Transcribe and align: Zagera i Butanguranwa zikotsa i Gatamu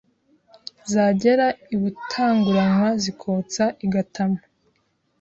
Zagera 0.91 1.47
i 1.75 1.77
Butanguranwa 1.81 2.87
zikotsa 3.03 3.63
i 3.85 3.87
Gatamu 3.93 4.39